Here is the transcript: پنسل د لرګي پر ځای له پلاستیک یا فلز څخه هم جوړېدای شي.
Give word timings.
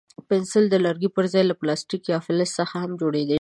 پنسل 0.29 0.63
د 0.69 0.75
لرګي 0.85 1.09
پر 1.15 1.25
ځای 1.33 1.43
له 1.47 1.55
پلاستیک 1.61 2.01
یا 2.11 2.17
فلز 2.25 2.49
څخه 2.59 2.75
هم 2.83 2.91
جوړېدای 3.01 3.27
شي. 3.27 3.29